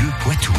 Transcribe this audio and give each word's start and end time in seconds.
Bleu 0.00 0.08
Poitou. 0.20 0.54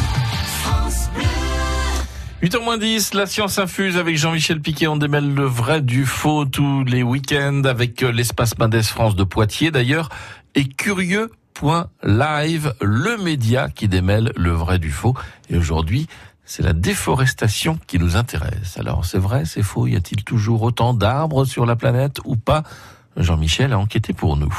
8h10, 2.44 3.16
la 3.16 3.26
science 3.26 3.58
infuse 3.58 3.96
avec 3.96 4.16
Jean-Michel 4.16 4.60
Piquet. 4.60 4.86
On 4.86 4.96
démêle 4.96 5.34
le 5.34 5.46
vrai 5.46 5.82
du 5.82 6.06
faux 6.06 6.44
tous 6.44 6.84
les 6.84 7.02
week-ends 7.02 7.62
avec 7.64 8.04
euh, 8.04 8.12
l'espace 8.12 8.56
Mendes 8.58 8.80
France 8.82 9.16
de 9.16 9.24
Poitiers 9.24 9.72
d'ailleurs. 9.72 10.10
Et 10.54 10.68
curieux.live, 10.68 12.74
le 12.80 13.16
média 13.16 13.68
qui 13.68 13.88
démêle 13.88 14.30
le 14.36 14.52
vrai 14.52 14.78
du 14.78 14.92
faux. 14.92 15.14
Et 15.50 15.56
aujourd'hui, 15.56 16.06
c'est 16.44 16.62
la 16.62 16.72
déforestation 16.72 17.80
qui 17.88 17.98
nous 17.98 18.16
intéresse. 18.16 18.78
Alors 18.78 19.04
c'est 19.04 19.18
vrai, 19.18 19.44
c'est 19.44 19.64
faux, 19.64 19.88
y 19.88 19.96
a-t-il 19.96 20.22
toujours 20.22 20.62
autant 20.62 20.94
d'arbres 20.94 21.44
sur 21.44 21.66
la 21.66 21.74
planète 21.74 22.18
ou 22.24 22.36
pas? 22.36 22.62
Jean-Michel 23.16 23.72
a 23.72 23.78
enquêté 23.78 24.12
pour 24.12 24.36
nous. 24.36 24.52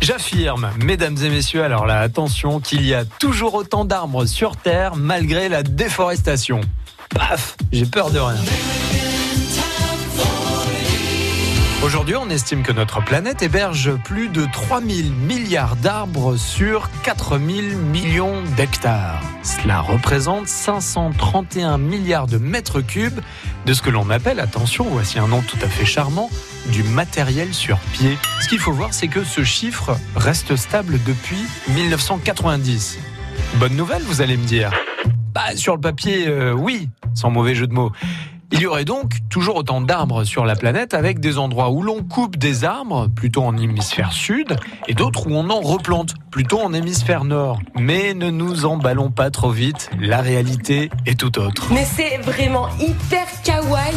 J'affirme, 0.00 0.70
mesdames 0.82 1.16
et 1.22 1.28
messieurs, 1.28 1.62
alors 1.62 1.86
là, 1.86 2.00
attention, 2.00 2.60
qu'il 2.60 2.86
y 2.86 2.94
a 2.94 3.04
toujours 3.04 3.54
autant 3.54 3.84
d'arbres 3.84 4.24
sur 4.24 4.56
Terre 4.56 4.96
malgré 4.96 5.48
la 5.48 5.62
déforestation. 5.62 6.60
Paf 7.10 7.56
J'ai 7.72 7.86
peur 7.86 8.10
de 8.10 8.18
rien. 8.18 8.40
Aujourd'hui, 11.84 12.16
on 12.16 12.28
estime 12.28 12.64
que 12.64 12.72
notre 12.72 13.04
planète 13.04 13.40
héberge 13.40 13.94
plus 14.02 14.28
de 14.28 14.46
3000 14.52 15.12
milliards 15.12 15.76
d'arbres 15.76 16.36
sur 16.36 16.90
4000 17.04 17.76
millions 17.76 18.42
d'hectares. 18.56 19.22
Cela 19.44 19.80
représente 19.80 20.48
531 20.48 21.78
milliards 21.78 22.26
de 22.26 22.38
mètres 22.38 22.80
cubes 22.80 23.20
de 23.66 23.72
ce 23.72 23.82
que 23.82 23.90
l'on 23.90 24.08
appelle, 24.10 24.40
attention, 24.40 24.84
voici 24.84 25.18
un 25.18 25.28
nom 25.28 25.42
tout 25.42 25.58
à 25.62 25.68
fait 25.68 25.84
charmant, 25.84 26.30
du 26.72 26.82
matériel 26.82 27.52
sur 27.52 27.78
pied. 27.92 28.16
Ce 28.40 28.48
qu'il 28.48 28.58
faut 28.58 28.72
voir, 28.72 28.94
c'est 28.94 29.08
que 29.08 29.24
ce 29.24 29.44
chiffre 29.44 29.96
reste 30.16 30.56
stable 30.56 30.98
depuis 31.06 31.44
1990. 31.68 32.98
Bonne 33.54 33.76
nouvelle, 33.76 34.02
vous 34.02 34.20
allez 34.20 34.36
me 34.36 34.44
dire. 34.44 34.70
Bah, 35.34 35.56
sur 35.56 35.74
le 35.74 35.80
papier, 35.80 36.26
euh, 36.28 36.52
oui, 36.52 36.88
sans 37.14 37.30
mauvais 37.30 37.54
jeu 37.54 37.66
de 37.66 37.74
mots. 37.74 37.92
Il 38.50 38.60
y 38.60 38.66
aurait 38.66 38.86
donc 38.86 39.12
toujours 39.28 39.56
autant 39.56 39.82
d'arbres 39.82 40.24
sur 40.24 40.46
la 40.46 40.56
planète 40.56 40.94
avec 40.94 41.20
des 41.20 41.36
endroits 41.36 41.70
où 41.70 41.82
l'on 41.82 42.02
coupe 42.02 42.38
des 42.38 42.64
arbres, 42.64 43.06
plutôt 43.08 43.42
en 43.42 43.56
hémisphère 43.58 44.12
sud, 44.12 44.56
et 44.86 44.94
d'autres 44.94 45.26
où 45.26 45.34
on 45.34 45.50
en 45.50 45.60
replante, 45.60 46.14
plutôt 46.30 46.58
en 46.60 46.72
hémisphère 46.72 47.24
nord. 47.24 47.60
Mais 47.78 48.14
ne 48.14 48.30
nous 48.30 48.64
emballons 48.64 49.10
pas 49.10 49.30
trop 49.30 49.50
vite, 49.50 49.90
la 50.00 50.22
réalité 50.22 50.90
est 51.04 51.20
tout 51.20 51.38
autre. 51.38 51.68
Mais 51.72 51.84
c'est 51.84 52.16
vraiment 52.18 52.68
hyper 52.80 53.26
kawaii. 53.44 53.94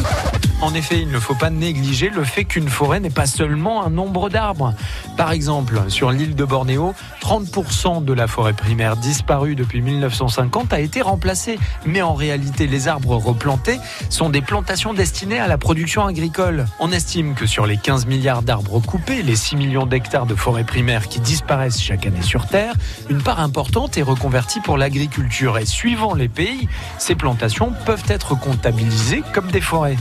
En 0.62 0.76
effet, 0.76 1.00
il 1.00 1.09
ne 1.09 1.20
faut 1.20 1.34
pas 1.34 1.50
négliger 1.50 2.09
le 2.09 2.23
fait 2.23 2.45
qu'une 2.45 2.70
forêt 2.70 3.00
n'est 3.00 3.09
pas 3.09 3.26
seulement 3.26 3.84
un 3.84 3.90
nombre 3.90 4.30
d'arbres. 4.30 4.76
Par 5.17 5.31
exemple, 5.31 5.81
sur 5.88 6.12
l'île 6.12 6.36
de 6.36 6.45
Bornéo, 6.45 6.94
30% 7.20 8.06
de 8.06 8.14
la 8.14 8.28
forêt 8.28 8.54
primaire 8.54 8.95
disparue 8.95 9.56
depuis 9.56 9.82
1950 9.82 10.72
a 10.72 10.80
été 10.80 11.02
remplacée. 11.02 11.58
Mais 11.88 12.04
en 12.04 12.14
réalité, 12.14 12.67
les 12.67 12.88
arbres 12.88 13.16
replantés 13.16 13.80
sont 14.12 14.30
des 14.30 14.42
plantations 14.42 14.94
destinées 14.94 15.39
à 15.39 15.48
la 15.48 15.58
production 15.58 16.06
agricole. 16.06 16.67
On 16.80 16.92
estime 16.92 17.34
que 17.34 17.48
sur 17.48 17.66
les 17.66 17.78
15 17.78 18.06
milliards 18.06 18.44
d'arbres 18.44 18.80
coupés, 18.80 19.23
les 19.23 19.36
6 19.36 19.56
millions 19.56 19.88
d'hectares 19.88 20.28
de 20.28 20.36
forêt 20.36 20.64
primaire 20.64 21.08
qui 21.08 21.20
disparaissent 21.20 21.82
chaque 21.82 22.06
année 22.06 22.22
sur 22.22 22.45
Terre, 22.45 22.76
une 23.09 23.23
part 23.23 23.39
importante 23.39 23.98
est 23.98 24.04
reconvertie 24.04 24.59
pour 24.59 24.78
l'agriculture. 24.78 25.58
Et 25.58 25.66
suivant 25.66 26.14
les 26.14 26.30
pays, 26.30 26.67
ces 27.00 27.16
plantations 27.16 27.73
peuvent 27.88 28.06
être 28.08 28.36
comptabilisées 28.39 29.23
comme 29.34 29.50
des 29.50 29.62
forêts. 29.62 29.98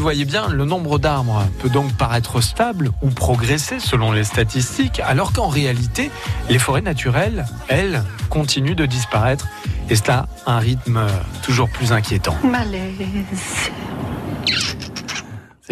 Le 0.00 0.04
voyez 0.04 0.24
bien, 0.24 0.48
le 0.48 0.64
nombre 0.64 0.98
d'arbres 0.98 1.44
peut 1.58 1.68
donc 1.68 1.92
paraître 1.92 2.40
stable 2.40 2.90
ou 3.02 3.10
progresser 3.10 3.80
selon 3.80 4.12
les 4.12 4.24
statistiques, 4.24 4.98
alors 5.00 5.34
qu'en 5.34 5.48
réalité, 5.48 6.10
les 6.48 6.58
forêts 6.58 6.80
naturelles, 6.80 7.44
elles, 7.68 8.02
continuent 8.30 8.74
de 8.74 8.86
disparaître. 8.86 9.46
Et 9.90 9.96
cela 9.96 10.26
à 10.46 10.52
un 10.52 10.58
rythme 10.58 11.06
toujours 11.42 11.68
plus 11.68 11.92
inquiétant. 11.92 12.34
Malaise. 12.42 12.94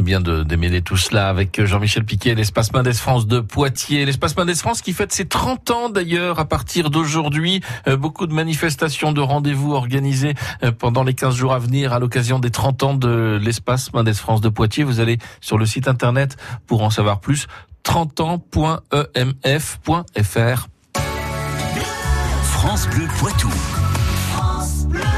Bien 0.08 0.22
de 0.22 0.42
démêler 0.42 0.80
tout 0.80 0.96
cela 0.96 1.28
avec 1.28 1.62
Jean-Michel 1.62 2.02
Piquet, 2.02 2.34
l'espace 2.34 2.72
Mendes 2.72 2.94
France 2.94 3.26
de 3.26 3.40
Poitiers. 3.40 4.06
L'espace 4.06 4.34
Mendes 4.38 4.54
France 4.54 4.80
qui 4.80 4.94
fête 4.94 5.12
ses 5.12 5.28
30 5.28 5.70
ans 5.70 5.90
d'ailleurs 5.90 6.38
à 6.38 6.46
partir 6.46 6.88
d'aujourd'hui. 6.88 7.60
Euh, 7.86 7.98
beaucoup 7.98 8.26
de 8.26 8.32
manifestations, 8.32 9.12
de 9.12 9.20
rendez-vous 9.20 9.74
organisés 9.74 10.32
euh, 10.62 10.72
pendant 10.72 11.02
les 11.02 11.12
15 11.12 11.34
jours 11.34 11.52
à 11.52 11.58
venir 11.58 11.92
à 11.92 11.98
l'occasion 11.98 12.38
des 12.38 12.48
30 12.48 12.82
ans 12.84 12.94
de 12.94 13.38
l'espace 13.38 13.92
Mendes 13.92 14.14
France 14.14 14.40
de 14.40 14.48
Poitiers. 14.48 14.82
Vous 14.82 15.00
allez 15.00 15.18
sur 15.42 15.58
le 15.58 15.66
site 15.66 15.88
internet 15.88 16.38
pour 16.66 16.82
en 16.82 16.88
savoir 16.88 17.20
plus. 17.20 17.46
30 17.82 18.20
ans.emf.fr 18.20 18.88
France 22.42 22.88
Bleu 22.88 23.06
Poitou. 23.18 23.50